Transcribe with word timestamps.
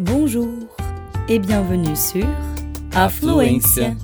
Bonjour 0.00 0.48
et 1.28 1.40
bienvenue 1.40 1.96
sur 1.96 2.24
Afluência, 2.94 3.96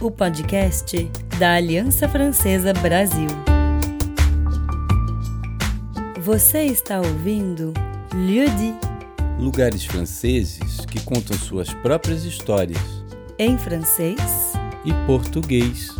o 0.00 0.10
podcast 0.10 1.10
da 1.38 1.56
Aliança 1.56 2.08
Francesa 2.08 2.72
Brasil. 2.72 3.28
Você 6.22 6.64
está 6.64 7.02
ouvindo 7.02 7.74
Lieu 8.14 8.48
dit 8.48 8.74
Lugares 9.38 9.84
franceses 9.84 10.86
que 10.86 10.98
contam 11.04 11.36
suas 11.36 11.70
próprias 11.74 12.24
histórias 12.24 12.80
em 13.38 13.58
francês 13.58 14.54
e 14.86 15.06
português. 15.06 15.90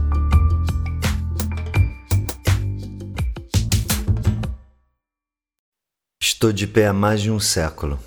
Estou 6.22 6.54
de 6.54 6.66
pé 6.66 6.86
há 6.86 6.92
mais 6.94 7.20
de 7.20 7.30
um 7.30 7.38
século. 7.38 7.98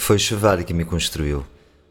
Foi 0.00 0.18
Cheval 0.18 0.64
que 0.64 0.72
me 0.72 0.84
construiu. 0.84 1.44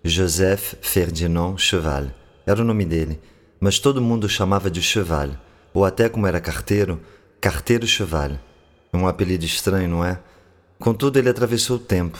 Joseph 0.03 0.73
Ferdinand 0.81 1.57
Cheval. 1.57 2.07
Era 2.45 2.59
o 2.59 2.65
nome 2.65 2.83
dele, 2.83 3.19
mas 3.59 3.77
todo 3.77 4.01
mundo 4.01 4.23
o 4.23 4.29
chamava 4.29 4.69
de 4.69 4.81
Cheval, 4.81 5.29
ou 5.73 5.85
até 5.85 6.09
como 6.09 6.25
era 6.25 6.41
carteiro, 6.41 6.99
Carteiro 7.39 7.85
Cheval. 7.85 8.31
Um 8.91 9.07
apelido 9.07 9.45
estranho, 9.45 9.87
não 9.87 10.03
é? 10.03 10.19
Contudo, 10.79 11.17
ele 11.17 11.29
atravessou 11.29 11.77
o 11.77 11.79
tempo. 11.79 12.19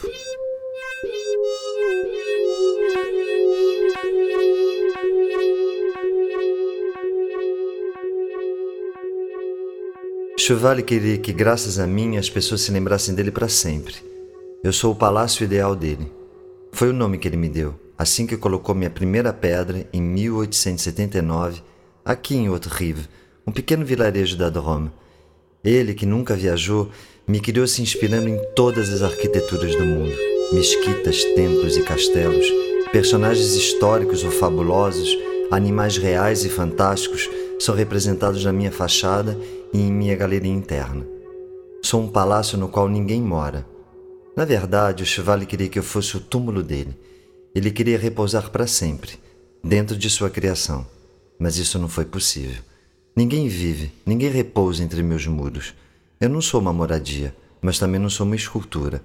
Cheval 10.37 10.77
queria 10.83 11.17
que, 11.17 11.33
graças 11.33 11.79
a 11.79 11.87
mim, 11.87 12.15
as 12.15 12.29
pessoas 12.29 12.61
se 12.61 12.71
lembrassem 12.71 13.15
dele 13.15 13.31
para 13.31 13.49
sempre. 13.49 14.08
Eu 14.61 14.73
sou 14.73 14.91
o 14.91 14.95
palácio 14.95 15.45
ideal 15.45 15.73
dele. 15.73 16.11
Foi 16.73 16.89
o 16.89 16.93
nome 16.93 17.17
que 17.17 17.25
ele 17.29 17.37
me 17.37 17.47
deu, 17.47 17.75
assim 17.97 18.27
que 18.27 18.35
colocou 18.35 18.75
minha 18.75 18.89
primeira 18.89 19.31
pedra 19.31 19.87
em 19.93 20.01
1879, 20.01 21.61
aqui 22.03 22.35
em 22.35 22.47
Haute-Rive, 22.47 23.07
um 23.47 23.53
pequeno 23.53 23.85
vilarejo 23.85 24.37
da 24.37 24.49
Drôme. 24.49 24.91
Ele, 25.63 25.93
que 25.93 26.05
nunca 26.05 26.35
viajou, 26.35 26.89
me 27.25 27.39
criou 27.39 27.65
se 27.67 27.81
inspirando 27.81 28.27
em 28.27 28.37
todas 28.53 28.89
as 28.89 29.01
arquiteturas 29.01 29.73
do 29.77 29.85
mundo: 29.85 30.13
mesquitas, 30.51 31.23
templos 31.35 31.77
e 31.77 31.83
castelos, 31.83 32.45
personagens 32.91 33.55
históricos 33.55 34.25
ou 34.25 34.31
fabulosos, 34.31 35.17
animais 35.51 35.95
reais 35.95 36.43
e 36.43 36.49
fantásticos 36.49 37.29
são 37.59 37.73
representados 37.73 38.43
na 38.43 38.51
minha 38.51 38.73
fachada 38.73 39.37
e 39.71 39.79
em 39.79 39.89
minha 39.89 40.17
galeria 40.17 40.51
interna. 40.51 41.07
Sou 41.81 42.01
um 42.01 42.09
palácio 42.09 42.57
no 42.57 42.67
qual 42.67 42.89
ninguém 42.89 43.21
mora. 43.21 43.65
Na 44.35 44.45
verdade, 44.45 45.03
o 45.03 45.05
Chevalier 45.05 45.47
queria 45.47 45.69
que 45.69 45.79
eu 45.79 45.83
fosse 45.83 46.15
o 46.15 46.19
túmulo 46.19 46.63
dele. 46.63 46.97
Ele 47.53 47.71
queria 47.71 47.97
repousar 47.97 48.49
para 48.49 48.67
sempre, 48.67 49.19
dentro 49.63 49.97
de 49.97 50.09
sua 50.09 50.29
criação. 50.29 50.85
Mas 51.37 51.57
isso 51.57 51.79
não 51.79 51.89
foi 51.89 52.05
possível. 52.05 52.61
Ninguém 53.15 53.47
vive, 53.47 53.91
ninguém 54.05 54.29
repousa 54.29 54.83
entre 54.83 55.03
meus 55.03 55.25
muros. 55.27 55.73
Eu 56.21 56.29
não 56.29 56.41
sou 56.41 56.61
uma 56.61 56.71
moradia, 56.71 57.35
mas 57.61 57.79
também 57.79 57.99
não 57.99 58.09
sou 58.09 58.25
uma 58.25 58.35
escultura. 58.35 59.01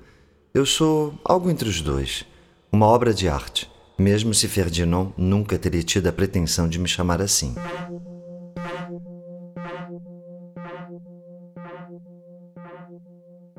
Eu 0.52 0.64
sou 0.64 1.14
algo 1.24 1.50
entre 1.50 1.68
os 1.68 1.80
dois. 1.80 2.24
Uma 2.70 2.86
obra 2.86 3.12
de 3.14 3.28
arte, 3.28 3.68
mesmo 3.98 4.34
se 4.34 4.46
Ferdinand 4.48 5.12
nunca 5.16 5.58
teria 5.58 5.82
tido 5.82 6.06
a 6.06 6.12
pretensão 6.12 6.68
de 6.68 6.78
me 6.78 6.88
chamar 6.88 7.20
assim. 7.20 7.54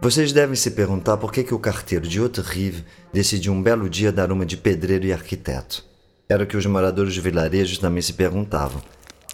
Vocês 0.06 0.32
devem 0.32 0.56
se 0.56 0.70
perguntar 0.70 1.18
por 1.18 1.32
que, 1.32 1.44
que 1.44 1.56
o 1.56 1.58
carteiro 1.58 2.08
de 2.08 2.20
Haute-Rive 2.20 2.86
decidiu 3.12 3.52
um 3.52 3.60
belo 3.60 3.90
dia 3.90 4.12
dar 4.12 4.32
uma 4.32 4.46
de 4.46 4.56
pedreiro 4.56 5.08
e 5.08 5.12
arquiteto. 5.12 5.84
Era 6.30 6.44
o 6.44 6.46
que 6.46 6.56
os 6.56 6.68
moradores 6.68 7.16
do 7.16 7.24
vilarejo 7.24 7.80
também 7.80 8.04
se 8.04 8.14
perguntavam. 8.14 8.80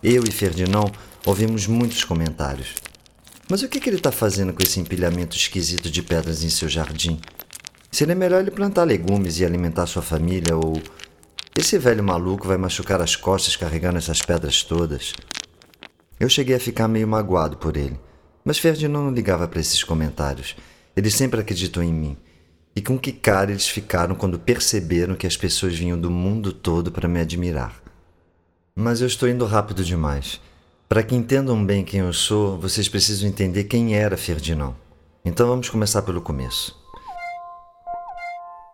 Eu 0.01 0.23
e 0.23 0.31
Ferdinand 0.31 0.90
ouvimos 1.25 1.68
muitos 1.68 2.06
comentários. 2.06 2.75
Mas 3.50 3.62
o 3.62 3.68
que, 3.68 3.81
que 3.81 3.90
ele 3.90 3.97
está 3.97 4.13
fazendo 4.13 4.53
com 4.53 4.63
esse 4.63 4.79
empilhamento 4.79 5.35
esquisito 5.35 5.91
de 5.91 6.01
pedras 6.01 6.41
em 6.41 6.50
seu 6.50 6.69
jardim? 6.69 7.19
Seria 7.91 8.16
melhor 8.16 8.40
ele 8.40 8.50
plantar 8.50 8.85
legumes 8.85 9.40
e 9.40 9.46
alimentar 9.46 9.88
sua 9.88 10.01
família, 10.01 10.56
ou. 10.56 10.81
Esse 11.53 11.78
velho 11.78 12.01
maluco 12.01 12.47
vai 12.47 12.56
machucar 12.56 13.01
as 13.01 13.17
costas 13.17 13.57
carregando 13.57 13.97
essas 13.97 14.22
pedras 14.22 14.63
todas. 14.63 15.12
Eu 16.17 16.29
cheguei 16.29 16.56
a 16.56 16.62
ficar 16.62 16.88
meio 16.88 17.09
magoado 17.09 17.57
por 17.57 17.75
ele. 17.75 18.00
Mas 18.44 18.57
Ferdinand 18.57 19.03
não 19.03 19.13
ligava 19.13 19.47
para 19.47 19.59
esses 19.59 19.84
comentários. 19.84 20.56
Ele 20.96 21.09
sempre 21.09 21.40
acreditou 21.40 21.84
em 21.84 21.94
mim. 21.94 22.18
E 22.75 22.81
com 22.81 22.97
que 22.97 23.12
cara 23.12 23.52
eles 23.52 23.68
ficaram 23.68 24.16
quando 24.16 24.40
perceberam 24.40 25.16
que 25.16 25.28
as 25.28 25.38
pessoas 25.38 25.75
vinham 25.75 26.00
do 26.00 26.09
mundo 26.09 26.52
todo 26.53 26.91
para 26.91 27.07
me 27.07 27.19
admirar. 27.19 27.75
Mas 28.75 29.02
eu 29.02 29.07
estou 29.07 29.28
indo 29.28 29.46
rápido 29.46 29.84
demais. 29.84 30.40
Para 30.88 31.03
que 31.03 31.16
entendam 31.16 31.63
bem 31.66 31.84
quem 31.84 32.02
eu 32.02 32.13
sou, 32.13 32.57
vocês 32.57 32.90
precisam 32.90 33.28
entender 33.28 33.66
quem 33.66 33.96
era 33.96 34.18
Ferdinand. 34.18 34.75
Então 35.23 35.47
vamos 35.47 35.69
começar 35.69 36.02
pelo 36.02 36.22
começo. 36.22 36.79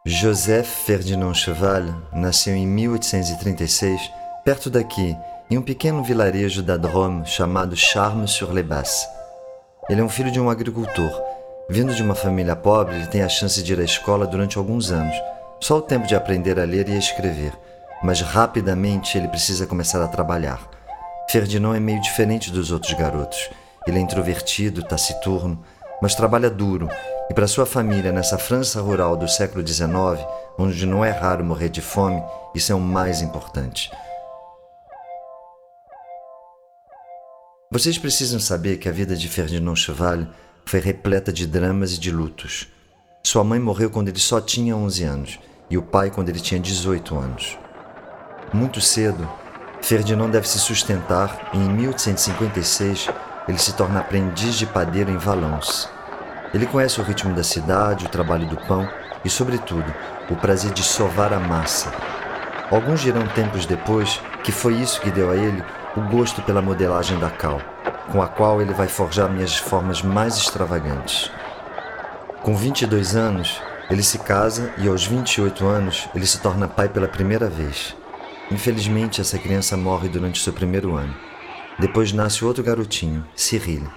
Joseph 0.05 0.85
Ferdinand 0.85 1.33
Cheval 1.33 1.83
nasceu 2.13 2.55
em 2.55 2.65
1836, 2.65 3.99
perto 4.45 4.69
daqui, 4.69 5.15
em 5.51 5.57
um 5.57 5.61
pequeno 5.61 6.03
vilarejo 6.03 6.63
da 6.63 6.77
Drôme 6.77 7.25
chamado 7.25 7.75
Charmes-sur-les-Basses. 7.75 9.16
Ele 9.89 10.01
é 10.01 10.03
um 10.03 10.09
filho 10.09 10.29
de 10.29 10.39
um 10.39 10.49
agricultor. 10.49 11.09
Vindo 11.69 11.95
de 11.95 12.03
uma 12.03 12.13
família 12.13 12.57
pobre, 12.57 12.95
ele 12.95 13.07
tem 13.07 13.23
a 13.23 13.29
chance 13.29 13.63
de 13.63 13.71
ir 13.71 13.79
à 13.79 13.83
escola 13.85 14.27
durante 14.27 14.57
alguns 14.57 14.91
anos, 14.91 15.15
só 15.61 15.77
o 15.77 15.81
tempo 15.81 16.05
de 16.05 16.13
aprender 16.13 16.59
a 16.59 16.65
ler 16.65 16.89
e 16.89 16.93
a 16.93 16.97
escrever, 16.97 17.53
mas 18.03 18.19
rapidamente 18.19 19.17
ele 19.17 19.29
precisa 19.29 19.65
começar 19.65 20.03
a 20.03 20.07
trabalhar. 20.07 20.59
Ferdinand 21.29 21.75
é 21.75 21.79
meio 21.79 22.01
diferente 22.01 22.51
dos 22.51 22.69
outros 22.69 22.93
garotos. 22.93 23.49
Ele 23.87 23.97
é 23.97 24.01
introvertido, 24.01 24.83
taciturno, 24.83 25.63
mas 26.01 26.15
trabalha 26.15 26.49
duro, 26.49 26.89
e 27.29 27.33
para 27.33 27.47
sua 27.47 27.65
família 27.65 28.11
nessa 28.11 28.37
França 28.37 28.81
rural 28.81 29.15
do 29.15 29.27
século 29.27 29.65
XIX, 29.65 29.89
onde 30.57 30.85
não 30.85 31.03
é 31.03 31.11
raro 31.11 31.45
morrer 31.45 31.69
de 31.69 31.81
fome, 31.81 32.21
isso 32.53 32.73
é 32.73 32.75
o 32.75 32.79
mais 32.79 33.21
importante. 33.21 33.89
Vocês 37.69 37.97
precisam 37.97 38.39
saber 38.39 38.77
que 38.77 38.87
a 38.87 38.93
vida 38.93 39.13
de 39.13 39.27
Ferdinand 39.27 39.75
Cheval 39.75 40.25
foi 40.63 40.79
repleta 40.79 41.33
de 41.33 41.45
dramas 41.45 41.91
e 41.91 41.99
de 41.99 42.09
lutos. 42.09 42.69
Sua 43.21 43.43
mãe 43.43 43.59
morreu 43.59 43.89
quando 43.89 44.07
ele 44.07 44.19
só 44.19 44.39
tinha 44.39 44.73
11 44.73 45.03
anos 45.03 45.39
e 45.69 45.77
o 45.77 45.81
pai 45.81 46.09
quando 46.09 46.29
ele 46.29 46.39
tinha 46.39 46.61
18 46.61 47.17
anos. 47.17 47.57
Muito 48.53 48.79
cedo, 48.79 49.29
Ferdinand 49.81 50.29
deve 50.29 50.47
se 50.47 50.59
sustentar 50.59 51.49
e 51.53 51.57
em 51.57 51.69
1856 51.69 53.09
ele 53.49 53.57
se 53.57 53.73
torna 53.73 53.99
aprendiz 53.99 54.55
de 54.55 54.65
padeiro 54.65 55.11
em 55.11 55.17
Valence. 55.17 55.89
Ele 56.53 56.67
conhece 56.67 57.01
o 57.01 57.03
ritmo 57.03 57.35
da 57.35 57.43
cidade, 57.43 58.05
o 58.05 58.09
trabalho 58.09 58.47
do 58.47 58.55
pão 58.55 58.87
e, 59.25 59.29
sobretudo, 59.29 59.93
o 60.29 60.37
prazer 60.37 60.71
de 60.71 60.83
sovar 60.83 61.33
a 61.33 61.39
massa. 61.39 61.91
Alguns 62.71 63.01
dirão 63.01 63.27
tempos 63.27 63.65
depois 63.65 64.21
que 64.41 64.53
foi 64.53 64.75
isso 64.75 65.01
que 65.01 65.11
deu 65.11 65.29
a 65.29 65.35
ele 65.35 65.61
o 65.95 66.01
gosto 66.01 66.41
pela 66.41 66.61
modelagem 66.61 67.17
da 67.19 67.29
cal, 67.29 67.61
com 68.11 68.21
a 68.21 68.27
qual 68.27 68.61
ele 68.61 68.73
vai 68.73 68.87
forjar 68.87 69.31
minhas 69.31 69.57
formas 69.57 70.01
mais 70.01 70.37
extravagantes. 70.37 71.31
Com 72.41 72.55
22 72.55 73.15
anos, 73.15 73.61
ele 73.89 74.03
se 74.03 74.19
casa 74.19 74.73
e 74.77 74.87
aos 74.87 75.05
28 75.05 75.65
anos 75.65 76.09
ele 76.13 76.25
se 76.25 76.39
torna 76.39 76.67
pai 76.67 76.89
pela 76.89 77.07
primeira 77.07 77.49
vez. 77.49 77.95
Infelizmente, 78.51 79.21
essa 79.21 79.37
criança 79.37 79.75
morre 79.75 80.07
durante 80.07 80.41
seu 80.41 80.53
primeiro 80.53 80.95
ano. 80.95 81.15
Depois 81.79 82.11
nasce 82.11 82.43
outro 82.43 82.63
garotinho, 82.63 83.25
Cyril. 83.35 83.87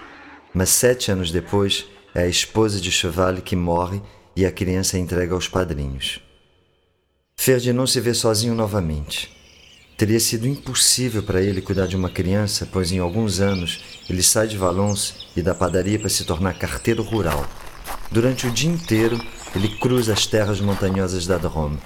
Mas 0.52 0.70
sete 0.70 1.10
anos 1.10 1.30
depois, 1.30 1.86
é 2.14 2.22
a 2.22 2.28
esposa 2.28 2.80
de 2.80 2.90
Cheval 2.90 3.36
que 3.36 3.54
morre 3.54 4.02
e 4.34 4.44
a 4.44 4.50
criança 4.50 4.96
é 4.96 5.00
entregue 5.00 5.32
aos 5.32 5.48
padrinhos. 5.48 6.20
Ferdinand 7.36 7.86
se 7.86 8.00
vê 8.00 8.12
sozinho 8.12 8.54
novamente. 8.54 9.39
Teria 10.00 10.18
sido 10.18 10.48
impossível 10.48 11.22
para 11.22 11.42
ele 11.42 11.60
cuidar 11.60 11.86
de 11.86 11.94
uma 11.94 12.08
criança, 12.08 12.66
pois 12.72 12.90
em 12.90 12.98
alguns 12.98 13.38
anos 13.38 13.84
ele 14.08 14.22
sai 14.22 14.46
de 14.46 14.56
Valence 14.56 15.12
e 15.36 15.42
da 15.42 15.54
padaria 15.54 15.98
para 15.98 16.08
se 16.08 16.24
tornar 16.24 16.54
carteiro 16.54 17.02
rural. 17.02 17.46
Durante 18.10 18.46
o 18.46 18.50
dia 18.50 18.70
inteiro, 18.70 19.22
ele 19.54 19.68
cruza 19.68 20.14
as 20.14 20.24
terras 20.24 20.58
montanhosas 20.58 21.26
da 21.26 21.36
Drôme. 21.36 21.76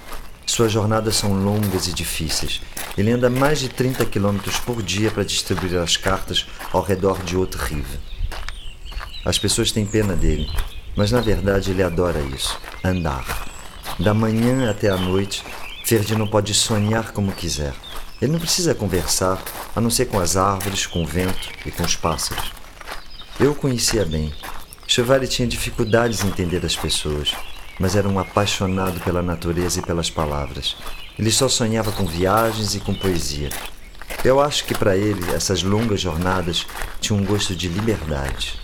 Suas 0.45 0.71
jornadas 0.71 1.17
são 1.17 1.33
longas 1.33 1.89
e 1.89 1.93
difíceis. 1.93 2.61
Ele 2.97 3.11
anda 3.11 3.29
mais 3.29 3.59
de 3.59 3.67
30 3.67 4.05
quilômetros 4.05 4.59
por 4.59 4.81
dia 4.81 5.11
para 5.11 5.25
distribuir 5.25 5.77
as 5.77 5.97
cartas 5.97 6.45
ao 6.71 6.81
redor 6.81 7.21
de 7.21 7.35
Haute-Rive. 7.35 7.99
As 9.25 9.37
pessoas 9.37 9.73
têm 9.73 9.85
pena 9.85 10.15
dele, 10.15 10.49
mas 10.95 11.11
na 11.11 11.19
verdade 11.19 11.71
ele 11.71 11.83
adora 11.83 12.21
isso 12.33 12.57
andar. 12.81 13.45
Da 13.99 14.13
manhã 14.13 14.71
até 14.71 14.87
a 14.87 14.95
noite, 14.95 15.43
Ferdinand 15.83 16.27
pode 16.27 16.53
sonhar 16.53 17.11
como 17.11 17.33
quiser. 17.33 17.73
Ele 18.21 18.31
não 18.31 18.39
precisa 18.39 18.73
conversar, 18.73 19.41
a 19.75 19.81
não 19.81 19.89
ser 19.89 20.05
com 20.05 20.19
as 20.19 20.37
árvores, 20.37 20.85
com 20.85 21.03
o 21.03 21.07
vento 21.07 21.49
e 21.65 21.71
com 21.71 21.83
os 21.83 21.95
pássaros. 21.95 22.51
Eu 23.39 23.51
o 23.51 23.55
conhecia 23.55 24.05
bem. 24.05 24.33
Chevalier 24.87 25.27
tinha 25.27 25.47
dificuldades 25.47 26.23
em 26.23 26.27
entender 26.27 26.65
as 26.65 26.75
pessoas. 26.75 27.35
mas 27.79 27.95
era 27.95 28.07
um 28.07 28.19
apaixonado 28.19 28.99
pela 29.01 29.21
natureza 29.21 29.79
e 29.79 29.83
pelas 29.83 30.09
palavras. 30.09 30.75
Ele 31.17 31.31
só 31.31 31.47
sonhava 31.47 31.91
com 31.91 32.05
viagens 32.05 32.75
e 32.75 32.79
com 32.79 32.93
poesia. 32.93 33.49
Eu 34.23 34.39
acho 34.39 34.65
que 34.65 34.73
para 34.73 34.95
ele 34.95 35.29
essas 35.33 35.61
longas 35.61 36.01
jornadas 36.01 36.65
tinham 36.99 37.19
um 37.19 37.25
gosto 37.25 37.55
de 37.55 37.67
liberdade. 37.67 38.59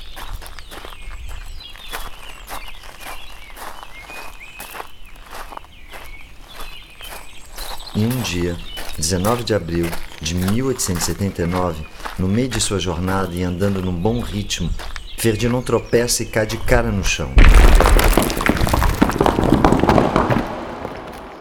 E 7.94 8.06
um 8.06 8.22
dia, 8.22 8.58
19 8.98 9.44
de 9.44 9.54
abril 9.54 9.86
de 10.22 10.36
1879, 10.36 11.84
no 12.20 12.28
meio 12.28 12.50
de 12.50 12.60
sua 12.60 12.80
jornada 12.80 13.34
e 13.34 13.44
andando 13.44 13.82
num 13.82 13.94
bom 13.94 14.20
ritmo, 14.20 14.70
Ferdinand 15.18 15.62
tropeça 15.62 16.24
e 16.24 16.26
cai 16.26 16.46
de 16.46 16.58
cara 16.58 16.92
no 16.92 17.04
chão. 17.04 17.32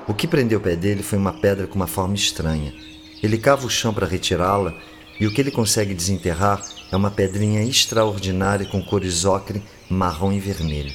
O 0.07 0.15
que 0.15 0.27
prendeu 0.27 0.59
o 0.59 0.63
pé 0.63 0.77
dele 0.77 1.03
foi 1.03 1.19
uma 1.19 1.33
pedra 1.33 1.67
com 1.67 1.77
uma 1.77 1.87
forma 1.87 2.15
estranha. 2.15 2.75
Ele 3.23 3.39
cava 3.39 3.67
o 3.67 3.71
chão 3.71 3.93
para 3.95 4.07
retirá-la 4.07 4.75
e 5.19 5.27
o 5.27 5.33
que 5.33 5.41
ele 5.41 5.51
consegue 5.51 5.95
desenterrar 5.95 6.63
é 6.91 6.97
uma 6.97 7.11
pedrinha 7.11 7.63
extraordinária 7.63 8.67
com 8.67 8.83
cores 8.83 9.25
ocre, 9.25 9.63
marrom 9.89 10.33
e 10.33 10.41
vermelho. 10.41 10.93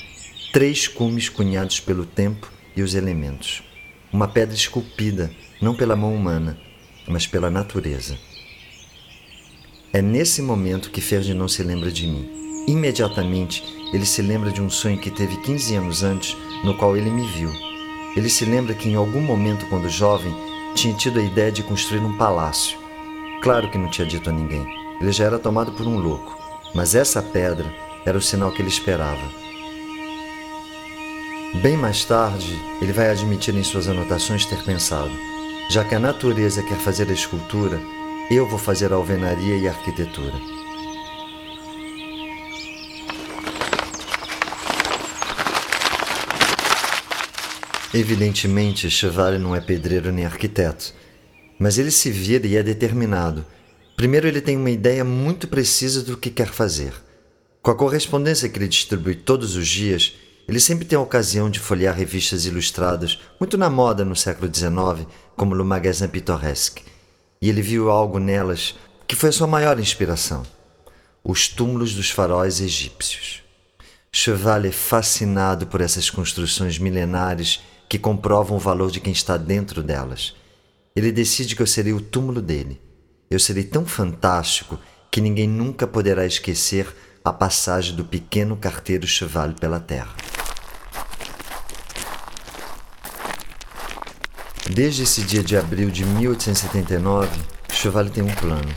Três 0.52 0.88
cumes 0.88 1.30
cunhados 1.30 1.80
pelo 1.80 2.06
tempo 2.06 2.52
e 2.76 2.82
os 2.82 2.94
elementos. 2.94 3.64
Uma 4.12 4.28
pedra 4.28 4.56
esculpida, 4.56 5.32
não 5.62 5.76
pela 5.76 5.96
mão 5.96 6.14
humana, 6.14 6.58
mas 7.08 7.26
pela 7.28 7.50
natureza. 7.50 8.18
É 9.94 10.02
nesse 10.02 10.42
momento 10.42 10.92
que 10.92 11.00
Ferdinand 11.00 11.48
se 11.48 11.64
lembra 11.64 11.92
de 11.92 12.06
mim. 12.06 12.30
Imediatamente, 12.68 13.64
ele 13.94 14.06
se 14.06 14.22
lembra 14.22 14.52
de 14.52 14.62
um 14.62 14.70
sonho 14.70 14.98
que 14.98 15.10
teve 15.10 15.38
15 15.38 15.76
anos 15.76 16.04
antes, 16.04 16.36
no 16.64 16.76
qual 16.76 16.98
ele 16.98 17.10
me 17.10 17.26
viu. 17.28 17.50
Ele 18.16 18.30
se 18.30 18.44
lembra 18.46 18.74
que 18.74 18.90
em 18.90 18.96
algum 18.96 19.22
momento, 19.22 19.66
quando 19.68 19.90
jovem, 19.90 20.36
tinha 20.74 20.94
tido 20.94 21.20
a 21.20 21.24
ideia 21.24 21.52
de 21.52 21.64
construir 21.64 22.00
um 22.00 22.18
palácio. 22.18 22.78
Claro 23.42 23.70
que 23.70 23.78
não 23.78 23.90
tinha 23.90 24.08
dito 24.08 24.30
a 24.30 24.34
ninguém. 24.34 24.66
Ele 25.00 25.12
já 25.12 25.26
era 25.26 25.40
tomado 25.40 25.72
por 25.72 25.88
um 25.88 25.98
louco. 25.98 26.38
Mas 26.74 26.96
essa 26.96 27.22
pedra 27.22 27.66
era 28.06 28.18
o 28.18 28.22
sinal 28.22 28.52
que 28.52 28.62
ele 28.62 28.70
esperava. 28.70 29.46
Bem 31.62 31.78
mais 31.78 32.04
tarde, 32.04 32.60
ele 32.82 32.92
vai 32.92 33.10
admitir 33.10 33.56
em 33.56 33.64
suas 33.64 33.88
anotações 33.88 34.46
ter 34.46 34.62
pensado: 34.64 35.12
já 35.70 35.84
que 35.84 35.96
a 35.96 36.00
natureza 36.00 36.62
quer 36.64 36.78
fazer 36.78 37.10
a 37.10 37.14
escultura, 37.14 37.80
eu 38.30 38.48
vou 38.48 38.60
fazer 38.60 38.94
a 38.94 38.96
alvenaria 38.96 39.58
e 39.58 39.68
a 39.68 39.72
arquitetura. 39.72 40.34
Evidentemente, 47.94 48.90
Chevalier 48.90 49.40
não 49.40 49.56
é 49.56 49.62
pedreiro 49.62 50.12
nem 50.12 50.26
arquiteto, 50.26 50.94
mas 51.58 51.78
ele 51.78 51.92
se 51.92 52.12
vira 52.12 52.46
e 52.46 52.58
é 52.58 52.62
determinado. 52.62 53.46
Primeiro, 53.96 54.28
ele 54.28 54.42
tem 54.42 54.58
uma 54.58 54.70
ideia 54.70 55.04
muito 55.04 55.48
precisa 55.48 56.04
do 56.04 56.18
que 56.18 56.30
quer 56.30 56.50
fazer. 56.50 56.94
Com 57.62 57.72
a 57.72 57.76
correspondência 57.76 58.50
que 58.50 58.60
ele 58.60 58.68
distribui 58.68 59.16
todos 59.16 59.56
os 59.56 59.68
dias, 59.68 60.14
ele 60.48 60.60
sempre 60.60 60.86
tem 60.86 60.98
a 60.98 61.02
ocasião 61.02 61.50
de 61.50 61.60
folhear 61.60 61.96
revistas 61.96 62.46
ilustradas, 62.46 63.20
muito 63.40 63.58
na 63.58 63.70
moda 63.70 64.06
no 64.06 64.16
século 64.16 64.54
XIX, 64.54 65.08
como 65.36 65.56
Le 65.56 65.64
Magasin 65.64 66.08
Pittoresque, 66.08 66.84
e 67.42 67.50
ele 67.50 67.62
viu 67.62 67.90
algo 67.90 68.20
nelas 68.20 68.76
que 69.08 69.16
foi 69.16 69.30
a 69.30 69.32
sua 69.32 69.48
maior 69.48 69.80
inspiração: 69.80 70.44
os 71.24 71.48
túmulos 71.48 71.94
dos 71.94 72.10
faróis 72.10 72.62
egípcios. 72.62 73.44
Cheval 74.12 74.64
é 74.66 74.72
fascinado 74.72 75.68
por 75.68 75.82
essas 75.82 76.10
construções 76.10 76.80
milenares 76.80 77.60
que 77.90 78.00
comprovam 78.00 78.58
o 78.58 78.60
valor 78.60 78.90
de 78.90 79.02
quem 79.02 79.12
está 79.12 79.36
dentro 79.36 79.84
delas. 79.84 80.36
Ele 80.96 81.12
decide 81.12 81.56
que 81.56 81.62
eu 81.62 81.68
serei 81.68 81.92
o 81.92 82.00
túmulo 82.00 82.42
dele. 82.42 82.82
Eu 83.30 83.40
serei 83.40 83.64
tão 83.64 83.86
fantástico 83.86 84.80
que 85.12 85.20
ninguém 85.20 85.48
nunca 85.48 85.86
poderá 85.86 86.26
esquecer 86.26 86.88
a 87.26 87.34
passagem 87.34 87.96
do 87.96 88.06
pequeno 88.06 88.56
carteiro 88.56 89.08
Cheval 89.08 89.54
pela 89.54 89.80
terra. 89.80 90.14
Desde 94.70 95.02
esse 95.02 95.24
dia 95.24 95.42
de 95.42 95.58
abril 95.58 95.90
de 95.90 96.06
1879, 96.06 97.30
Cheval 97.72 98.12
tem 98.12 98.24
um 98.24 98.36
plano. 98.36 98.70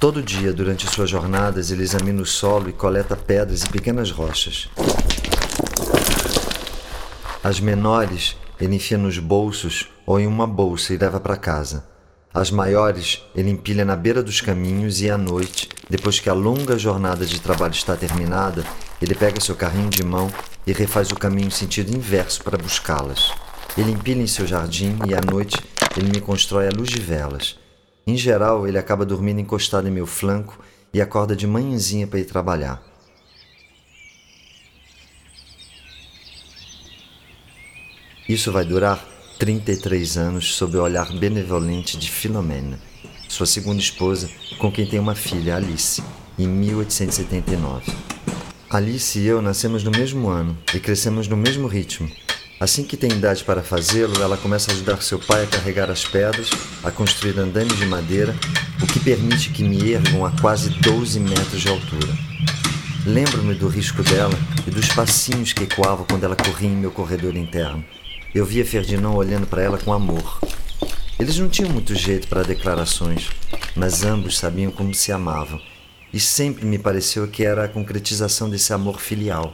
Todo 0.00 0.20
dia, 0.20 0.52
durante 0.52 0.90
suas 0.90 1.08
jornadas, 1.08 1.70
ele 1.70 1.84
examina 1.84 2.20
o 2.20 2.26
solo 2.26 2.68
e 2.68 2.72
coleta 2.72 3.14
pedras 3.14 3.62
e 3.62 3.68
pequenas 3.68 4.10
rochas. 4.10 4.68
As 7.44 7.60
menores 7.60 8.36
ele 8.60 8.74
enfia 8.74 8.98
nos 8.98 9.20
bolsos 9.20 9.88
ou 10.04 10.18
em 10.18 10.26
uma 10.26 10.48
bolsa 10.48 10.92
e 10.94 10.96
leva 10.96 11.20
para 11.20 11.36
casa. 11.36 11.86
As 12.34 12.50
maiores 12.50 13.22
ele 13.36 13.50
empilha 13.50 13.84
na 13.84 13.94
beira 13.94 14.20
dos 14.20 14.40
caminhos 14.40 15.00
e 15.00 15.08
à 15.08 15.16
noite, 15.16 15.68
depois 15.88 16.20
que 16.20 16.30
a 16.30 16.34
longa 16.34 16.78
jornada 16.78 17.26
de 17.26 17.40
trabalho 17.40 17.74
está 17.74 17.96
terminada, 17.96 18.64
ele 19.00 19.14
pega 19.14 19.40
seu 19.40 19.54
carrinho 19.54 19.90
de 19.90 20.02
mão 20.02 20.32
e 20.66 20.72
refaz 20.72 21.10
o 21.10 21.16
caminho 21.16 21.48
em 21.48 21.50
sentido 21.50 21.94
inverso 21.94 22.42
para 22.42 22.58
buscá-las. 22.58 23.32
Ele 23.76 23.90
empilha 23.90 24.22
em 24.22 24.26
seu 24.26 24.46
jardim 24.46 24.98
e 25.08 25.14
à 25.14 25.20
noite 25.20 25.58
ele 25.96 26.08
me 26.08 26.20
constrói 26.20 26.68
a 26.68 26.70
luz 26.70 26.88
de 26.88 27.00
velas. 27.00 27.58
Em 28.06 28.16
geral, 28.16 28.66
ele 28.66 28.78
acaba 28.78 29.04
dormindo 29.04 29.40
encostado 29.40 29.88
em 29.88 29.90
meu 29.90 30.06
flanco 30.06 30.58
e 30.92 31.00
acorda 31.00 31.34
de 31.34 31.46
manhãzinha 31.46 32.06
para 32.06 32.18
ir 32.18 32.24
trabalhar. 32.24 32.82
Isso 38.28 38.52
vai 38.52 38.64
durar 38.64 39.04
33 39.38 40.16
anos 40.16 40.54
sob 40.54 40.76
o 40.76 40.82
olhar 40.82 41.12
benevolente 41.18 41.96
de 41.96 42.10
Filomena, 42.10 42.78
sua 43.32 43.46
segunda 43.46 43.80
esposa, 43.80 44.28
com 44.58 44.70
quem 44.70 44.84
tem 44.84 45.00
uma 45.00 45.14
filha, 45.14 45.56
Alice, 45.56 46.02
em 46.38 46.46
1879. 46.46 47.90
Alice 48.68 49.18
e 49.18 49.26
eu 49.26 49.40
nascemos 49.40 49.82
no 49.82 49.90
mesmo 49.90 50.28
ano 50.28 50.54
e 50.74 50.78
crescemos 50.78 51.26
no 51.26 51.36
mesmo 51.36 51.66
ritmo. 51.66 52.10
Assim 52.60 52.84
que 52.84 52.94
tem 52.94 53.10
idade 53.10 53.42
para 53.42 53.62
fazê-lo, 53.62 54.22
ela 54.22 54.36
começa 54.36 54.70
a 54.70 54.74
ajudar 54.74 55.00
seu 55.00 55.18
pai 55.18 55.44
a 55.44 55.46
carregar 55.46 55.90
as 55.90 56.04
pedras, 56.04 56.50
a 56.84 56.90
construir 56.90 57.38
andames 57.38 57.74
de 57.78 57.86
madeira, 57.86 58.36
o 58.82 58.86
que 58.86 59.00
permite 59.00 59.48
que 59.48 59.64
me 59.64 59.92
ergam 59.92 60.26
a 60.26 60.30
quase 60.38 60.68
12 60.68 61.18
metros 61.18 61.62
de 61.62 61.68
altura. 61.68 62.12
Lembro-me 63.06 63.54
do 63.54 63.66
risco 63.66 64.02
dela 64.02 64.38
e 64.66 64.70
dos 64.70 64.88
passinhos 64.88 65.54
que 65.54 65.64
ecoavam 65.64 66.04
quando 66.04 66.24
ela 66.24 66.36
corria 66.36 66.68
em 66.68 66.76
meu 66.76 66.90
corredor 66.90 67.34
interno. 67.34 67.82
Eu 68.34 68.44
via 68.44 68.64
Ferdinand 68.64 69.14
olhando 69.14 69.46
para 69.46 69.62
ela 69.62 69.78
com 69.78 69.90
amor. 69.90 70.38
Eles 71.18 71.38
não 71.38 71.48
tinham 71.48 71.70
muito 71.70 71.94
jeito 71.94 72.28
para 72.28 72.42
declarações, 72.42 73.30
mas 73.76 74.02
ambos 74.02 74.38
sabiam 74.38 74.70
como 74.72 74.94
se 74.94 75.12
amavam, 75.12 75.60
e 76.12 76.18
sempre 76.18 76.64
me 76.64 76.78
pareceu 76.78 77.28
que 77.28 77.44
era 77.44 77.64
a 77.64 77.68
concretização 77.68 78.50
desse 78.50 78.72
amor 78.72 79.00
filial. 79.00 79.52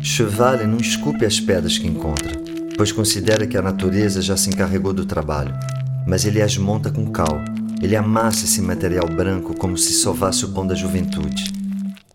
Cheval 0.00 0.66
não 0.66 0.78
esculpe 0.78 1.26
as 1.26 1.38
pedras 1.38 1.76
que 1.76 1.86
encontra, 1.86 2.32
pois 2.76 2.92
considera 2.92 3.46
que 3.46 3.56
a 3.56 3.62
natureza 3.62 4.22
já 4.22 4.36
se 4.36 4.48
encarregou 4.48 4.92
do 4.92 5.04
trabalho, 5.04 5.54
mas 6.06 6.24
ele 6.24 6.40
as 6.40 6.56
monta 6.56 6.90
com 6.90 7.10
cal 7.10 7.42
ele 7.80 7.94
amassa 7.94 8.44
esse 8.44 8.60
material 8.62 9.06
branco 9.06 9.54
como 9.54 9.76
se 9.76 9.92
sovasse 9.92 10.44
o 10.44 10.48
pão 10.48 10.66
da 10.66 10.74
juventude. 10.74 11.55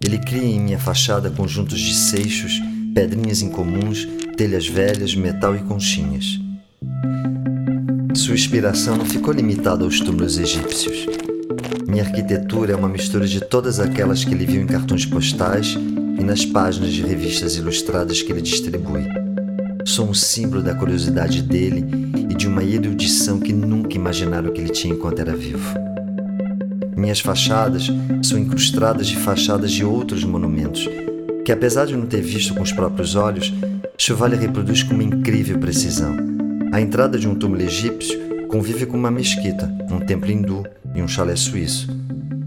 Ele 0.03 0.17
cria 0.17 0.43
em 0.43 0.59
minha 0.59 0.79
fachada 0.79 1.29
conjuntos 1.29 1.79
de 1.79 1.93
seixos, 1.93 2.59
pedrinhas 2.93 3.41
incomuns, 3.41 4.07
telhas 4.35 4.67
velhas, 4.67 5.15
metal 5.15 5.55
e 5.55 5.59
conchinhas. 5.59 6.39
Sua 8.15 8.33
inspiração 8.33 8.97
não 8.97 9.05
ficou 9.05 9.33
limitada 9.33 9.83
aos 9.83 9.99
túmulos 9.99 10.37
egípcios. 10.37 11.05
Minha 11.87 12.03
arquitetura 12.03 12.73
é 12.73 12.75
uma 12.75 12.89
mistura 12.89 13.27
de 13.27 13.39
todas 13.41 13.79
aquelas 13.79 14.25
que 14.25 14.33
ele 14.33 14.45
viu 14.45 14.61
em 14.61 14.67
cartões 14.67 15.05
postais 15.05 15.77
e 16.19 16.23
nas 16.23 16.45
páginas 16.45 16.91
de 16.91 17.03
revistas 17.03 17.55
ilustradas 17.55 18.21
que 18.21 18.31
ele 18.31 18.41
distribui. 18.41 19.07
Sou 19.85 20.07
um 20.07 20.13
símbolo 20.13 20.63
da 20.63 20.73
curiosidade 20.73 21.41
dele 21.41 21.85
e 22.29 22.33
de 22.33 22.47
uma 22.47 22.63
erudição 22.63 23.39
que 23.39 23.53
nunca 23.53 23.95
imaginaram 23.95 24.51
que 24.51 24.61
ele 24.61 24.71
tinha 24.71 24.93
enquanto 24.93 25.19
era 25.19 25.35
vivo. 25.35 25.90
Minhas 27.01 27.19
fachadas 27.19 27.87
são 28.21 28.37
incrustadas 28.37 29.07
de 29.07 29.17
fachadas 29.17 29.71
de 29.71 29.83
outros 29.83 30.23
monumentos, 30.23 30.87
que 31.43 31.51
apesar 31.51 31.87
de 31.87 31.95
não 31.95 32.05
ter 32.05 32.21
visto 32.21 32.53
com 32.53 32.61
os 32.61 32.71
próprios 32.71 33.15
olhos, 33.15 33.51
Chevalier 33.97 34.39
reproduz 34.39 34.83
com 34.83 34.93
uma 34.93 35.03
incrível 35.03 35.57
precisão. 35.57 36.15
A 36.71 36.79
entrada 36.79 37.17
de 37.17 37.27
um 37.27 37.33
túmulo 37.33 37.63
egípcio 37.63 38.45
convive 38.47 38.85
com 38.85 38.97
uma 38.97 39.09
mesquita, 39.09 39.67
um 39.89 39.99
templo 39.99 40.29
hindu 40.29 40.63
e 40.93 41.01
um 41.01 41.07
chalé 41.07 41.35
suíço. 41.35 41.87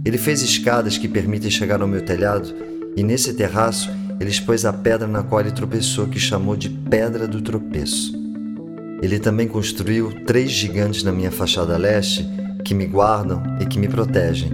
Ele 0.04 0.16
fez 0.16 0.40
escadas 0.40 0.96
que 0.96 1.08
permitem 1.08 1.50
chegar 1.50 1.82
ao 1.82 1.88
meu 1.88 2.04
telhado, 2.04 2.54
e 2.96 3.02
nesse 3.02 3.34
terraço 3.34 3.90
ele 4.20 4.30
expôs 4.30 4.64
a 4.64 4.72
pedra 4.72 5.08
na 5.08 5.24
qual 5.24 5.40
ele 5.40 5.50
tropeçou, 5.50 6.06
que 6.06 6.20
chamou 6.20 6.54
de 6.54 6.68
Pedra 6.68 7.26
do 7.26 7.42
Tropeço. 7.42 8.14
Ele 9.02 9.18
também 9.18 9.48
construiu 9.48 10.12
três 10.24 10.52
gigantes 10.52 11.02
na 11.02 11.10
minha 11.10 11.32
fachada 11.32 11.76
leste, 11.76 12.24
que 12.64 12.74
me 12.74 12.86
guardam 12.86 13.42
e 13.60 13.66
que 13.66 13.78
me 13.78 13.88
protegem. 13.88 14.50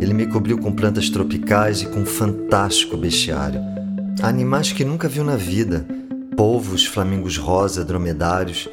Ele 0.00 0.12
me 0.12 0.26
cobriu 0.26 0.58
com 0.58 0.72
plantas 0.72 1.08
tropicais 1.08 1.80
e 1.82 1.86
com 1.86 2.00
um 2.00 2.06
fantástico 2.06 2.96
bestiário. 2.96 3.60
Animais 4.22 4.70
que 4.70 4.84
nunca 4.84 5.08
viu 5.08 5.24
na 5.24 5.36
vida: 5.36 5.86
polvos, 6.36 6.84
flamingos 6.84 7.38
rosa, 7.38 7.84
dromedários. 7.84 8.68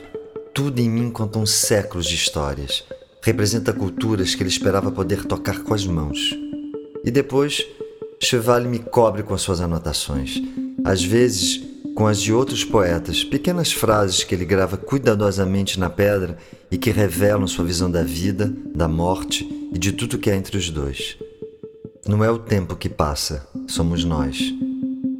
Tudo 0.54 0.80
em 0.80 0.90
mim 0.90 1.10
contam 1.10 1.46
séculos 1.46 2.06
de 2.06 2.16
histórias. 2.16 2.84
Representa 3.24 3.72
culturas 3.72 4.36
que 4.36 4.44
ele 4.44 4.50
esperava 4.50 4.92
poder 4.92 5.24
tocar 5.26 5.60
com 5.64 5.74
as 5.74 5.86
mãos. 5.86 6.36
E 7.04 7.10
depois, 7.10 7.66
Cheval 8.20 8.62
me 8.62 8.80
cobre 8.80 9.24
com 9.24 9.38
suas 9.38 9.62
anotações. 9.62 10.42
Às 10.84 11.04
vezes, 11.04 11.64
com 11.96 12.08
as 12.08 12.22
de 12.22 12.34
outros 12.34 12.64
poetas, 12.64 13.24
pequenas 13.24 13.72
frases 13.72 14.24
que 14.24 14.34
ele 14.34 14.46
grava 14.46 14.78
cuidadosamente 14.78 15.80
na 15.80 15.90
pedra 15.90 16.38
e 16.70 16.78
que 16.78 16.92
revelam 16.92 17.48
sua 17.48 17.66
visão 17.66 17.92
da 17.92 18.04
vida, 18.04 18.54
da 18.74 18.88
morte 18.88 19.48
e 19.74 19.78
de 19.78 19.92
tudo 19.92 20.18
que 20.18 20.30
há 20.30 20.36
entre 20.36 20.58
os 20.58 20.70
dois. 20.70 21.18
Não 22.08 22.24
é 22.24 22.32
o 22.32 22.40
tempo 22.40 22.76
que 22.76 22.90
passa, 22.90 23.48
somos 23.68 24.04
nós. 24.04 24.54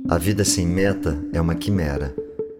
A 0.10 0.18
vida 0.18 0.44
sem 0.44 0.66
meta 0.66 1.18
é 1.32 1.40
uma 1.40 1.56
quimera. 1.56 2.16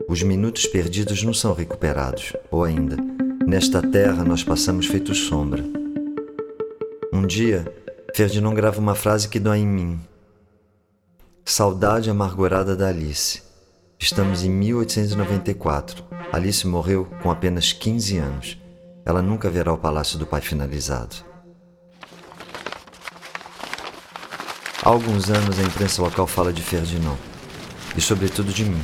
Os 0.08 0.22
minutos 0.24 0.66
perdidos 0.68 1.24
não 1.24 1.34
são 1.34 1.54
recuperados, 1.54 2.34
ou 2.52 2.64
ainda, 2.64 2.98
nesta 3.46 3.82
terra 3.82 4.24
nós 4.24 4.44
passamos 4.44 4.86
feito 4.86 5.16
sombra. 5.16 5.64
Um 7.14 7.26
dia, 7.26 7.66
Ferdinand 8.16 8.54
grava 8.54 8.80
uma 8.80 8.96
frase 8.96 9.28
que 9.28 9.40
dói 9.40 9.60
em 9.60 9.68
mim. 9.68 10.00
Saudade 11.44 12.10
amargurada 12.10 12.76
da 12.76 12.90
Alice. 12.90 13.51
Estamos 14.02 14.44
em 14.44 14.50
1894. 14.50 16.04
Alice 16.34 16.66
morreu 16.66 17.08
com 17.22 17.30
apenas 17.30 17.72
15 17.72 18.18
anos. 18.18 18.58
Ela 19.06 19.22
nunca 19.22 19.48
verá 19.48 19.72
o 19.72 19.78
palácio 19.78 20.18
do 20.18 20.26
pai 20.26 20.42
finalizado. 20.42 21.18
Há 24.82 24.90
alguns 24.90 25.30
anos 25.30 25.60
a 25.60 25.62
imprensa 25.62 26.02
local 26.02 26.26
fala 26.26 26.52
de 26.52 26.64
Ferdinand 26.64 27.16
e, 27.96 28.02
sobretudo, 28.02 28.52
de 28.52 28.66
mim. 28.66 28.82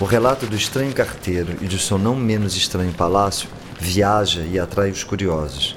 O 0.00 0.04
relato 0.04 0.46
do 0.46 0.54
estranho 0.54 0.94
carteiro 0.94 1.56
e 1.60 1.66
do 1.66 1.76
seu 1.76 1.98
não 1.98 2.14
menos 2.14 2.54
estranho 2.54 2.92
palácio 2.92 3.48
viaja 3.80 4.42
e 4.42 4.56
atrai 4.56 4.92
os 4.92 5.02
curiosos. 5.02 5.76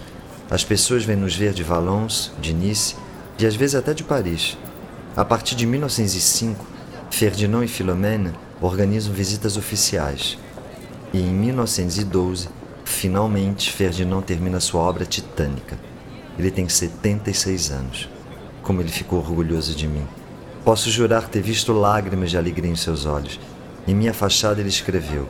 As 0.51 0.63
pessoas 0.63 1.03
vêm 1.03 1.15
nos 1.15 1.35
ver 1.35 1.53
de 1.53 1.63
Valence, 1.63 2.29
de 2.39 2.53
Nice 2.53 2.95
e 3.39 3.45
às 3.47 3.55
vezes 3.55 3.73
até 3.73 3.91
de 3.91 4.03
Paris. 4.03 4.55
A 5.17 5.25
partir 5.25 5.55
de 5.55 5.65
1905, 5.65 6.63
Ferdinand 7.09 7.65
e 7.65 7.67
Philomène 7.67 8.31
organizam 8.61 9.13
visitas 9.13 9.57
oficiais. 9.57 10.37
E 11.11 11.19
em 11.19 11.33
1912, 11.33 12.47
finalmente, 12.85 13.71
Ferdinand 13.71 14.21
termina 14.21 14.59
sua 14.59 14.81
obra 14.81 15.03
titânica. 15.03 15.77
Ele 16.37 16.51
tem 16.51 16.69
76 16.69 17.71
anos. 17.71 18.09
Como 18.61 18.81
ele 18.81 18.89
ficou 18.89 19.19
orgulhoso 19.19 19.75
de 19.75 19.87
mim. 19.87 20.07
Posso 20.63 20.91
jurar 20.91 21.27
ter 21.27 21.41
visto 21.41 21.73
lágrimas 21.73 22.29
de 22.29 22.37
alegria 22.37 22.69
em 22.69 22.75
seus 22.75 23.07
olhos. 23.07 23.39
Em 23.87 23.95
minha 23.95 24.13
fachada 24.13 24.59
ele 24.59 24.69
escreveu: 24.69 25.27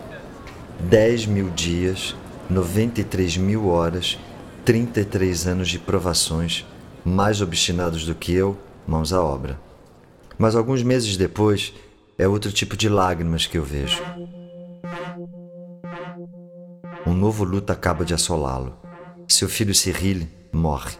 10 0.81 1.25
mil 1.27 1.49
dias, 1.49 2.13
93 2.49 3.37
mil 3.37 3.69
horas, 3.69 4.19
33 4.65 5.47
anos 5.47 5.69
de 5.69 5.79
provações, 5.79 6.65
mais 7.05 7.41
obstinados 7.41 8.05
do 8.05 8.13
que 8.13 8.33
eu, 8.33 8.57
mãos 8.85 9.13
à 9.13 9.23
obra. 9.23 9.57
Mas 10.37 10.55
alguns 10.55 10.83
meses 10.83 11.15
depois, 11.15 11.73
é 12.21 12.27
outro 12.27 12.51
tipo 12.51 12.77
de 12.77 12.87
lágrimas 12.87 13.47
que 13.47 13.57
eu 13.57 13.63
vejo. 13.63 13.99
Um 17.03 17.15
novo 17.15 17.43
luto 17.43 17.73
acaba 17.73 18.05
de 18.05 18.13
assolá-lo. 18.13 18.77
Seu 19.27 19.49
filho 19.49 19.73
Cyril 19.73 20.27
morre, 20.53 20.91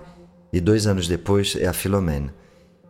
e 0.51 0.59
dois 0.59 0.87
anos 0.87 1.07
depois 1.07 1.55
é 1.55 1.67
a 1.67 1.73
Filomena. 1.73 2.33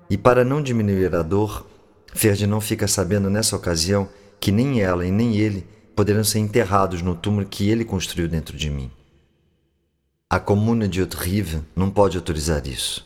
E 0.09 0.17
para 0.17 0.45
não 0.45 0.61
diminuir 0.61 1.13
a 1.13 1.21
dor, 1.21 1.67
Ferdinand 2.13 2.61
fica 2.61 2.88
sabendo 2.88 3.29
nessa 3.29 3.53
ocasião 3.53 4.07
que 4.39 4.50
nem 4.50 4.81
ela 4.81 5.05
e 5.05 5.11
nem 5.11 5.35
ele 5.35 5.67
poderão 5.93 6.23
ser 6.23 6.39
enterrados 6.39 7.01
no 7.01 7.13
túmulo 7.13 7.45
que 7.45 7.69
ele 7.69 7.83
construiu 7.83 8.29
dentro 8.29 8.55
de 8.55 8.69
mim. 8.69 8.89
A 10.29 10.39
comuna 10.39 10.88
de 10.88 11.01
Haute-Rive 11.01 11.63
não 11.75 11.91
pode 11.91 12.15
autorizar 12.15 12.65
isso. 12.65 13.05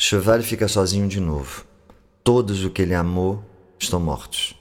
Cheval 0.00 0.40
fica 0.40 0.66
sozinho 0.66 1.06
de 1.06 1.20
novo. 1.20 1.66
Todos 2.24 2.64
o 2.64 2.70
que 2.70 2.80
ele 2.80 2.94
amou 2.94 3.44
estão 3.84 4.00
mortos. 4.00 4.54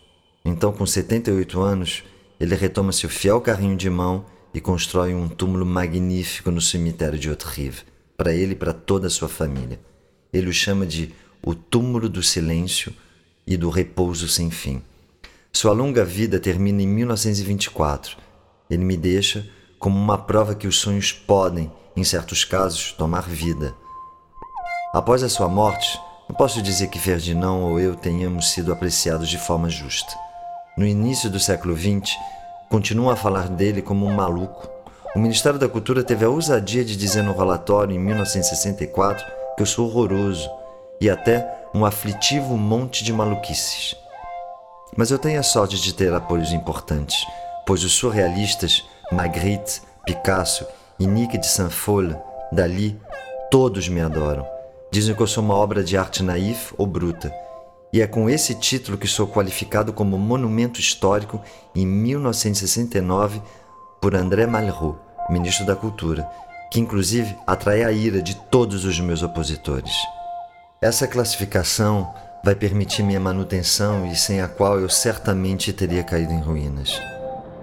Então, 0.43 0.71
com 0.71 0.85
78 0.85 1.61
anos, 1.61 2.03
ele 2.39 2.55
retoma 2.55 2.91
seu 2.91 3.09
fiel 3.09 3.41
carrinho 3.41 3.75
de 3.75 3.89
mão 3.89 4.25
e 4.53 4.61
constrói 4.61 5.13
um 5.13 5.27
túmulo 5.27 5.65
magnífico 5.65 6.51
no 6.51 6.61
cemitério 6.61 7.19
de 7.19 7.29
Haute-Rive, 7.29 7.81
para 8.15 8.33
ele 8.33 8.53
e 8.53 8.55
para 8.55 8.73
toda 8.73 9.07
a 9.07 9.09
sua 9.09 9.27
família. 9.27 9.79
Ele 10.31 10.49
o 10.49 10.53
chama 10.53 10.85
de 10.85 11.13
o 11.45 11.53
túmulo 11.53 12.09
do 12.09 12.23
silêncio 12.23 12.93
e 13.45 13.55
do 13.55 13.69
repouso 13.69 14.27
sem 14.27 14.51
fim. 14.51 14.81
Sua 15.51 15.71
longa 15.71 16.03
vida 16.03 16.39
termina 16.39 16.81
em 16.81 16.87
1924. 16.87 18.17
Ele 18.69 18.83
me 18.83 18.97
deixa 18.97 19.47
como 19.79 19.97
uma 19.97 20.17
prova 20.17 20.55
que 20.55 20.67
os 20.67 20.77
sonhos 20.77 21.11
podem, 21.11 21.71
em 21.95 22.03
certos 22.03 22.43
casos, 22.43 22.91
tomar 22.91 23.27
vida. 23.27 23.75
Após 24.93 25.23
a 25.23 25.29
sua 25.29 25.47
morte, 25.47 25.99
não 26.27 26.35
posso 26.35 26.61
dizer 26.61 26.87
que 26.87 26.99
Ferdinand 26.99 27.55
ou 27.55 27.79
eu 27.79 27.95
tenhamos 27.95 28.51
sido 28.51 28.73
apreciados 28.73 29.29
de 29.29 29.37
forma 29.37 29.69
justa. 29.69 30.13
No 30.77 30.85
início 30.85 31.29
do 31.29 31.39
século 31.39 31.75
XX, 31.75 32.15
continuam 32.69 33.09
a 33.09 33.15
falar 33.15 33.47
dele 33.47 33.81
como 33.81 34.05
um 34.05 34.13
maluco. 34.13 34.69
O 35.15 35.19
Ministério 35.19 35.57
da 35.57 35.69
Cultura 35.69 36.03
teve 36.03 36.25
a 36.25 36.29
ousadia 36.29 36.83
de 36.83 36.97
dizer 36.97 37.23
no 37.23 37.35
relatório 37.35 37.95
em 37.95 37.99
1964 37.99 39.25
que 39.55 39.61
eu 39.61 39.65
sou 39.65 39.87
horroroso 39.87 40.49
e 40.99 41.09
até 41.09 41.49
um 41.73 41.85
aflitivo 41.85 42.57
monte 42.57 43.03
de 43.03 43.13
maluquices. 43.13 43.95
Mas 44.95 45.11
eu 45.11 45.17
tenho 45.17 45.39
a 45.39 45.43
sorte 45.43 45.79
de 45.79 45.93
ter 45.93 46.13
apoios 46.13 46.51
importantes, 46.51 47.25
pois 47.65 47.83
os 47.83 47.93
surrealistas 47.93 48.83
Magritte, 49.11 49.81
Picasso 50.05 50.65
e 50.99 51.07
Nick 51.07 51.37
de 51.37 51.47
Saint-Folle, 51.47 52.17
Dali, 52.51 52.99
todos 53.49 53.87
me 53.87 54.01
adoram. 54.01 54.56
Dizem 54.97 55.13
que 55.13 55.21
eu 55.21 55.27
sou 55.27 55.43
uma 55.43 55.53
obra 55.53 55.83
de 55.83 55.95
arte 55.95 56.23
naif 56.23 56.73
ou 56.75 56.87
bruta. 56.87 57.31
E 57.93 58.01
é 58.01 58.07
com 58.07 58.27
esse 58.27 58.55
título 58.55 58.97
que 58.97 59.07
sou 59.07 59.27
qualificado 59.27 59.93
como 59.93 60.17
monumento 60.17 60.79
histórico 60.79 61.39
em 61.75 61.85
1969 61.85 63.39
por 64.01 64.15
André 64.15 64.47
Malraux, 64.47 64.97
ministro 65.29 65.67
da 65.67 65.75
Cultura, 65.75 66.27
que 66.71 66.79
inclusive 66.79 67.35
atrai 67.45 67.83
a 67.83 67.91
ira 67.91 68.23
de 68.23 68.35
todos 68.49 68.85
os 68.85 68.99
meus 68.99 69.21
opositores. 69.21 69.93
Essa 70.81 71.07
classificação 71.07 72.11
vai 72.43 72.55
permitir 72.55 73.03
minha 73.03 73.19
manutenção 73.19 74.03
e 74.07 74.15
sem 74.15 74.41
a 74.41 74.47
qual 74.47 74.79
eu 74.79 74.89
certamente 74.89 75.71
teria 75.71 76.03
caído 76.03 76.33
em 76.33 76.41
ruínas. 76.41 76.99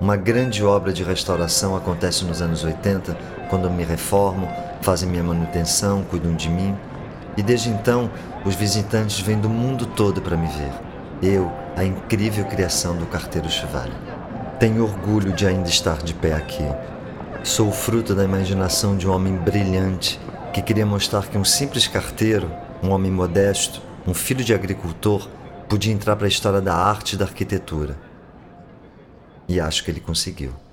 Uma 0.01 0.17
grande 0.17 0.63
obra 0.63 0.93
de 0.93 1.03
restauração 1.03 1.75
acontece 1.75 2.25
nos 2.25 2.41
anos 2.41 2.63
80, 2.63 3.13
quando 3.51 3.69
me 3.69 3.83
reformo, 3.83 4.49
fazem 4.81 5.09
minha 5.09 5.25
manutenção, 5.25 6.05
cuidam 6.05 6.33
de 6.37 6.49
mim 6.49 6.79
e 7.37 7.43
desde 7.43 7.69
então, 7.69 8.11
os 8.45 8.55
visitantes 8.55 9.21
vêm 9.21 9.39
do 9.39 9.49
mundo 9.49 9.87
todo 9.87 10.21
para 10.21 10.37
me 10.37 10.47
ver. 10.49 10.73
Eu, 11.23 11.51
a 11.77 11.85
incrível 11.85 12.45
criação 12.45 12.97
do 12.97 13.07
carteiro 13.07 13.49
Chevalier. 13.51 13.97
Tenho 14.59 14.85
orgulho 14.85 15.33
de 15.33 15.47
ainda 15.47 15.69
estar 15.69 15.99
de 15.99 16.15
pé 16.15 16.35
aqui. 16.35 16.65
Sou 17.43 17.73
fruto 17.73 18.15
da 18.15 18.25
imaginação 18.25 18.97
de 18.97 19.09
um 19.09 19.13
homem 19.13 19.37
brilhante 19.37 20.21
que 20.53 20.63
queria 20.63 20.87
mostrar 20.87 21.27
que 21.27 21.37
um 21.37 21.45
simples 21.45 21.89
carteiro, 21.89 22.51
um 22.83 22.91
homem 22.91 23.11
modesto, 23.11 23.83
um 24.07 24.15
filho 24.15 24.45
de 24.45 24.55
agricultor, 24.55 25.29
podia 25.69 25.93
entrar 25.93 26.15
para 26.15 26.27
a 26.27 26.29
história 26.29 26.61
da 26.61 26.75
arte 26.75 27.15
e 27.15 27.17
da 27.17 27.25
arquitetura. 27.25 27.97
E 29.49 29.61
acho 29.61 29.83
que 29.83 29.91
ele 29.91 30.01
conseguiu. 30.01 30.64